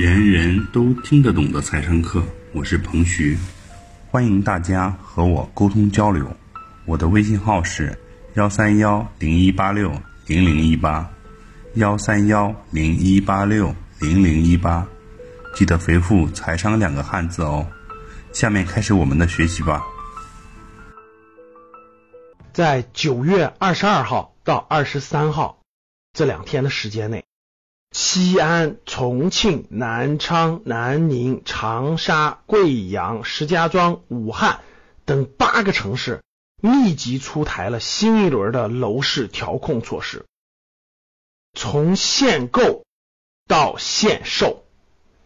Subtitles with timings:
[0.00, 3.36] 人人都听得懂的财商课，我是彭徐，
[4.08, 6.24] 欢迎大家和我沟通交流。
[6.84, 7.98] 我的微信号是
[8.34, 9.90] 幺三幺零一八六
[10.28, 11.10] 零零一八，
[11.74, 14.86] 幺三幺零一八六零零一八，
[15.52, 17.66] 记得回复“财商”两个汉字哦。
[18.32, 19.82] 下面开始我们的学习吧。
[22.52, 25.58] 在九月二十二号到二十三号
[26.12, 27.24] 这两天的时间内，
[27.90, 34.60] 西安、重庆、南昌、南宁、长沙、贵阳、石家庄、武汉
[35.04, 36.22] 等八个城市
[36.60, 40.26] 密集出台了新一轮的楼市调控措施，
[41.54, 42.84] 从限购
[43.46, 44.64] 到限售，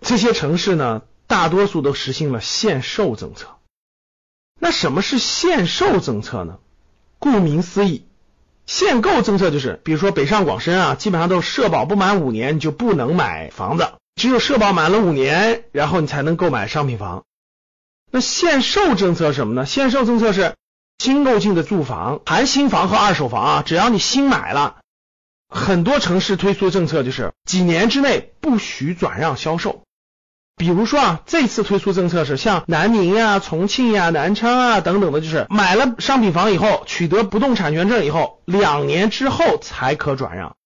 [0.00, 3.56] 这些城市呢，大多数都实行了限售政策。
[4.58, 6.58] 那什么是限售政策呢？
[7.18, 8.06] 顾名思义，
[8.70, 17.24] 限购政策就是，比如说北上广深啊，基本上都是社保不满五年你就不能买房子，只有社保满了五年，然后你才能购买商品房。
[18.12, 19.66] 那限售政策是什么呢？
[19.66, 20.54] 限售政策是
[20.98, 24.76] 新购进的住房，含新房和二手房啊，只要你新买了，
[25.48, 29.82] 很多城市推出的政策就是几年之内不许转让销售。
[30.60, 40.56] 比如说啊，这次推出政策是像南宁呀、重庆呀、南昌啊等等的，就是买了商品房以后，取得不动产权证以后，两年之后才可转让。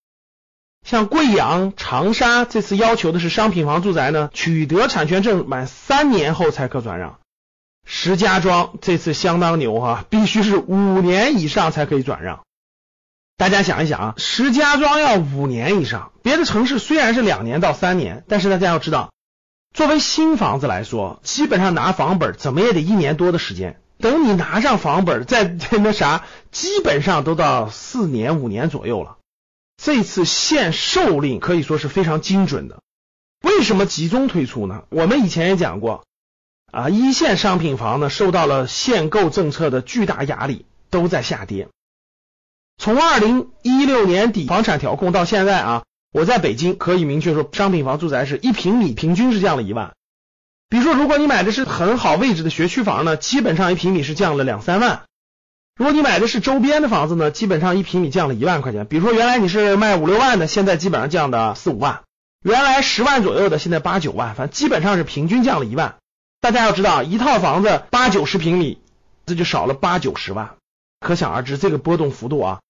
[0.84, 7.20] 像贵阳、长沙这次要求的是商品房住宅呢，取得产权证满三年后才可转让。
[7.86, 12.40] 石家庄这次相当牛哈，必须是五年以上才可以转让。
[13.36, 19.13] 大家想一想啊，石家庄要五年以上，别的城市虽然是两年到三年，但是大家要知道。
[19.74, 23.80] 作为新房子来说，基本上拿房本怎么也得一年多的时间。
[23.98, 29.18] 等你拿上房本，再那啥，基本上都到四年五年左右了。
[29.76, 32.82] 这次限售令可以说是非常精准的。
[33.42, 34.84] 为什么集中推出呢？
[34.90, 36.04] 我们以前也讲过
[36.70, 41.68] 啊，一线商品房呢受到了限购政策的巨大压力，都在下跌。
[42.78, 45.82] 从二零一六年底房产调控到现在啊。
[46.14, 49.94] 我在北京可以明确说，商品房住宅是一平米平均是降了一万。
[50.68, 55.02] 比如说，如果你买的是很好位置的学区房呢，基本上一平米是降了两三万。
[55.74, 58.86] 如果你买的是周边的房子呢，基本上一平米降了一万块钱。
[58.86, 62.04] 比如说，原来你是卖五六万的，现在基本上降的四五万；
[62.44, 65.96] 原来十万左右的，现在八九万，反正基本上是平均降了一万。
[66.40, 68.78] 大家要知道，一套房子八九十平米，
[69.26, 70.54] 这就少了八九十万，
[71.00, 72.60] 可想而知这个波动幅度啊。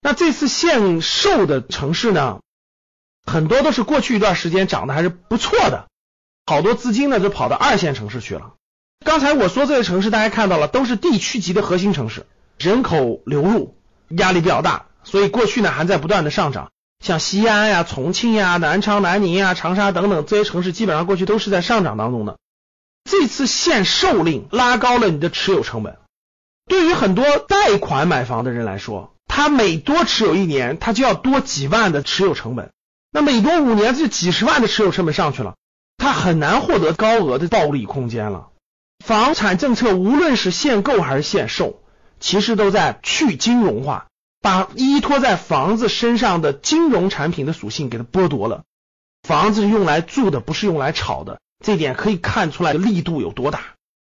[0.00, 2.40] 那这次限售的城市呢？
[3.24, 5.86] 很多都是过去一段时间涨得还是不错的，
[6.46, 8.54] 好多资金呢就跑到二线城市去了。
[9.04, 12.26] 刚才我说这些城市，大家看到了，都是地区级的核心城市，
[12.58, 13.76] 人口流入
[14.08, 16.70] 压力比较大，所以过去呢还在不断的上涨。
[17.02, 22.36] 像西安呀、重庆呀、南昌、南宁呀、长沙等等这些城市，基本上过去都是在上涨当中的。
[23.04, 25.96] 这次限售令拉高了你的持有成本，
[26.68, 32.70] 对于很多贷款买房的人来说，他每多持有一年，他就要多几万的持有成本。
[33.12, 35.56] 那每多五年，这几十万的持有成本上去了，
[35.96, 38.48] 他很难获得高额的暴利空间了。
[39.04, 41.82] 房产政策无论是限购还是限售，
[42.20, 44.06] 其实都在去金融化，
[44.40, 48.62] 把依托在房子身上的金融产品的属性给它剥夺了。
[49.26, 53.60] 房子是用来住的，不是用来炒的，这点可以看出来力度有多大。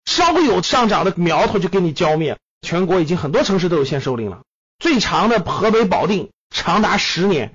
[0.04, 2.38] 稍微有上涨的苗头就给你浇灭。
[2.60, 4.42] 全国已经很多城市都有限售令了，
[4.78, 7.54] 最长的河北保定长达十年。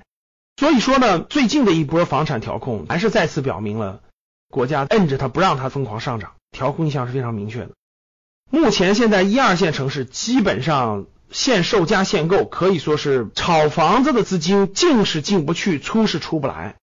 [0.58, 4.00] 所以说呢，最近的一波房产调控还是再次表明了
[4.50, 7.70] 国家摁着它不让它疯狂上涨，调控意向是非常明确的。
[8.50, 16.74] 目前现在一二线城市基本上限售加限购，可以说是炒房子的资金进是进不去，出是出不来，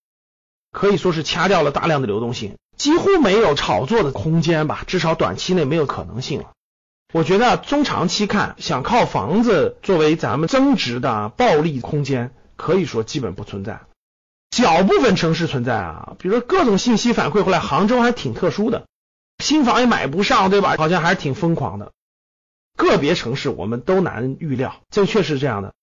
[0.71, 6.51] 可以说是掐掉了大量的流动性，几乎没有炒作的空间吧，至少短期内没有可能性了。
[7.11, 12.31] 我觉得中长期看，想靠房子作为咱们增值的暴利空间。
[12.55, 13.81] 可以说基本不存在，
[14.51, 18.85] 小部分城市存在啊，比如说各种信息反馈回来，杭州还挺特殊的，
[19.43, 20.75] 新房也买不上，对吧？
[20.77, 21.91] 好像还是挺疯狂的。
[22.77, 25.73] 个别城市我们都难预料，这确实是这样的。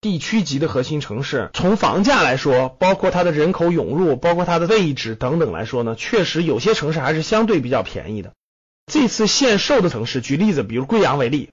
[0.00, 8.34] 地区级的核心城市，从房价来说，包括它的人口涌入，包括它的位置等等来说呢，确实有些城市还是相对比较便宜的。
[8.86, 11.48] 这次限售的城市，举例子，比如贵阳为例，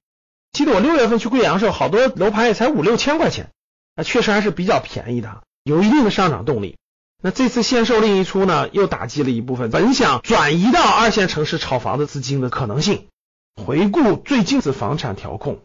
[0.51, 3.49] 记得我六月份去贵阳时候，好多楼盘也才五六千块钱。
[3.95, 6.77] 那确实还是比较便宜的，有一定的上涨动力。
[7.23, 13.07] 那这次限售令一出呢，又打击了一部分本想转移到二线城市炒房的资金的可能性。
[13.55, 15.59] 回顾最近次房产调控，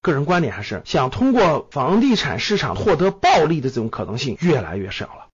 [0.00, 5.28] 个人观点还是想通过房地产市场获得暴利的这种可能性越来越少了。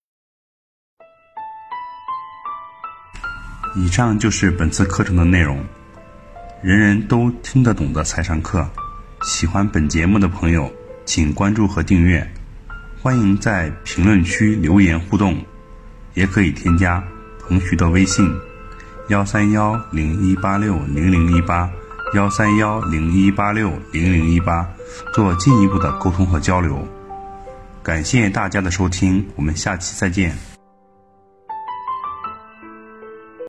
[3.76, 5.64] 以上就是本次课程的内容，
[6.62, 8.68] 人人都听得懂的财商课。
[9.22, 10.72] 喜欢本节目的朋友，
[11.04, 12.28] 请关注和订阅。
[13.00, 15.36] 欢迎在评论区留言互动，
[16.14, 17.02] 也可以添加
[17.40, 18.28] 彭徐的微信：
[19.08, 21.70] 幺三幺零一八六零零一八，
[22.14, 24.68] 幺三幺零一八六零零一八，
[25.14, 26.86] 做进一步的沟通和交流。
[27.84, 30.47] 感谢大家的收听，我们下期再见。